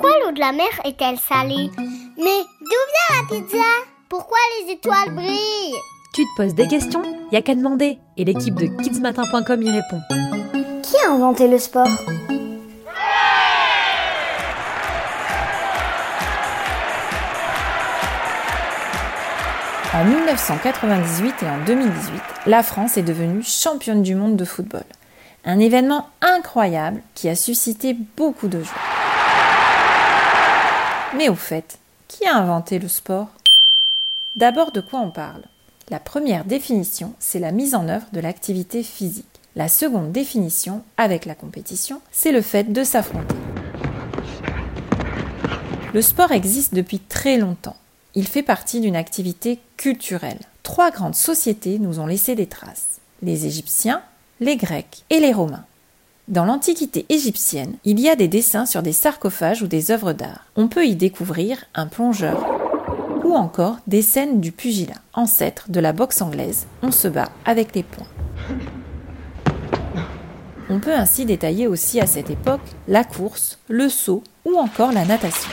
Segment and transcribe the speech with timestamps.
[0.00, 1.70] Pourquoi l'eau de la mer est-elle salée
[2.16, 3.64] Mais d'où vient la pizza
[4.08, 5.76] Pourquoi les étoiles brillent
[6.14, 7.02] Tu te poses des questions?
[7.32, 10.00] Y a qu'à demander et l'équipe de kidsmatin.com y répond.
[10.82, 11.86] Qui a inventé le sport
[19.92, 24.84] En 1998 et en 2018, la France est devenue championne du monde de football.
[25.44, 28.89] Un événement incroyable qui a suscité beaucoup de joie.
[31.20, 31.78] Mais au fait,
[32.08, 33.28] qui a inventé le sport?
[34.36, 35.42] D'abord, de quoi on parle?
[35.90, 39.26] La première définition, c'est la mise en œuvre de l'activité physique.
[39.54, 43.34] La seconde définition, avec la compétition, c'est le fait de s'affronter.
[45.92, 47.76] Le sport existe depuis très longtemps.
[48.14, 50.40] Il fait partie d'une activité culturelle.
[50.62, 52.98] Trois grandes sociétés nous ont laissé des traces.
[53.20, 54.02] Les Égyptiens,
[54.40, 55.66] les Grecs et les Romains.
[56.30, 60.46] Dans l'Antiquité égyptienne, il y a des dessins sur des sarcophages ou des œuvres d'art.
[60.54, 62.46] On peut y découvrir un plongeur
[63.24, 66.68] ou encore des scènes du pugilat, ancêtre de la boxe anglaise.
[66.82, 68.06] On se bat avec les poings.
[70.68, 75.04] On peut ainsi détailler aussi à cette époque la course, le saut ou encore la
[75.04, 75.50] natation.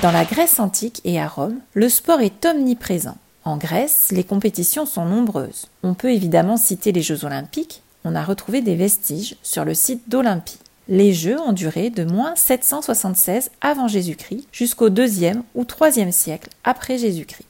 [0.00, 3.18] Dans la Grèce antique et à Rome, le sport est omniprésent.
[3.44, 5.66] En Grèce, les compétitions sont nombreuses.
[5.82, 7.82] On peut évidemment citer les Jeux olympiques.
[8.04, 10.58] On a retrouvé des vestiges sur le site d'Olympie.
[10.88, 16.98] Les Jeux ont duré de moins 776 avant Jésus-Christ jusqu'au 2e ou 3e siècle après
[16.98, 17.48] Jésus-Christ.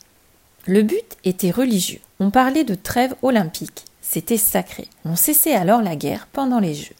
[0.66, 2.00] Le but était religieux.
[2.20, 3.84] On parlait de trêve olympique.
[4.00, 4.88] C'était sacré.
[5.04, 6.94] On cessait alors la guerre pendant les Jeux.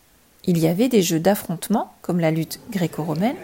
[0.45, 3.37] Il y avait des jeux d'affrontement, comme la lutte gréco-romaine,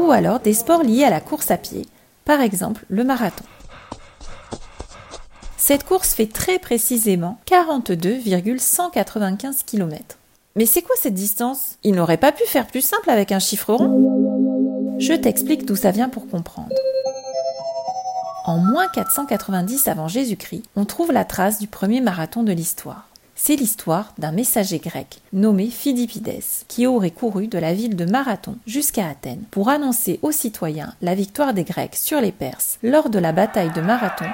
[0.00, 1.86] ou alors des sports liés à la course à pied,
[2.30, 3.44] par exemple le marathon.
[5.56, 10.16] Cette course fait très précisément 42,195 km.
[10.54, 11.76] Mais c'est quoi cette distance?
[11.82, 14.94] Il n'aurait pas pu faire plus simple avec un chiffre rond?
[15.00, 16.70] Je t'explique d'où ça vient pour comprendre.
[18.44, 23.09] En moins 490 avant Jésus-Christ, on trouve la trace du premier marathon de l'histoire.
[23.42, 28.56] C'est l'histoire d'un messager grec nommé Phidippides qui aurait couru de la ville de Marathon
[28.66, 33.18] jusqu'à Athènes pour annoncer aux citoyens la victoire des Grecs sur les Perses lors de
[33.18, 34.28] la bataille de Marathon.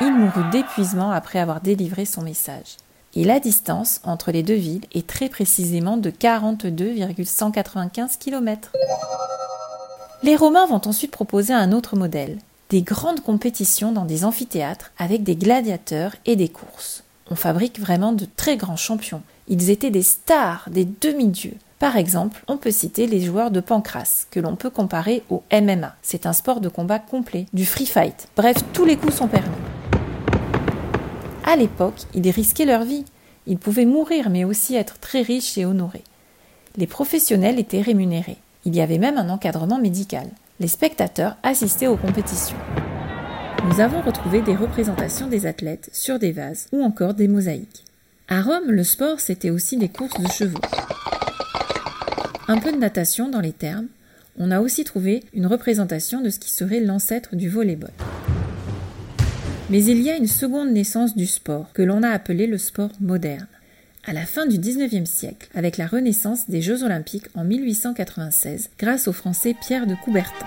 [0.00, 2.76] Il mourut d'épuisement après avoir délivré son message.
[3.16, 8.70] Et la distance entre les deux villes est très précisément de 42,195 km.
[10.22, 12.38] Les Romains vont ensuite proposer un autre modèle,
[12.70, 18.12] des grandes compétitions dans des amphithéâtres avec des gladiateurs et des courses on fabrique vraiment
[18.12, 19.22] de très grands champions.
[19.48, 21.56] Ils étaient des stars, des demi-dieux.
[21.78, 25.94] Par exemple, on peut citer les joueurs de Pancras, que l'on peut comparer au MMA.
[26.02, 28.28] C'est un sport de combat complet, du free fight.
[28.36, 29.54] Bref, tous les coups sont permis.
[31.44, 33.04] À l'époque, ils risquaient leur vie.
[33.46, 36.04] Ils pouvaient mourir, mais aussi être très riches et honorés.
[36.76, 38.38] Les professionnels étaient rémunérés.
[38.64, 40.28] Il y avait même un encadrement médical.
[40.58, 42.56] Les spectateurs assistaient aux compétitions
[43.66, 47.84] nous avons retrouvé des représentations des athlètes sur des vases ou encore des mosaïques.
[48.28, 50.60] À Rome, le sport, c'était aussi des courses de chevaux.
[52.46, 53.88] Un peu de natation dans les termes,
[54.38, 57.90] on a aussi trouvé une représentation de ce qui serait l'ancêtre du volleyball.
[59.68, 62.92] Mais il y a une seconde naissance du sport, que l'on a appelé le sport
[63.00, 63.48] moderne.
[64.04, 69.08] À la fin du XIXe siècle, avec la renaissance des Jeux olympiques en 1896, grâce
[69.08, 70.46] au Français Pierre de Coubertin.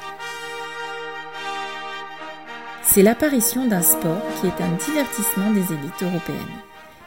[2.91, 6.39] C'est l'apparition d'un sport qui est un divertissement des élites européennes.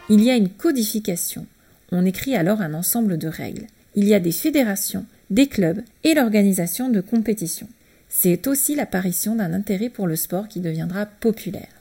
[0.08, 1.44] Il y a une codification.
[1.90, 3.66] On écrit alors un ensemble de règles.
[3.96, 7.66] Il y a des fédérations, des clubs et l'organisation de compétitions.
[8.08, 11.74] C'est aussi l'apparition d'un intérêt pour le sport qui deviendra populaire.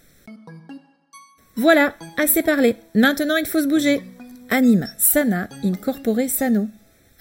[1.56, 2.78] Voilà, assez parlé.
[2.96, 4.02] Maintenant il faut se bouger.
[4.50, 6.68] Anima sana incorpore sano.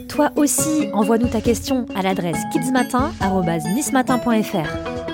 [0.09, 5.06] Toi aussi, envoie-nous ta question à l'adresse kidsmatin.nismatin.fr.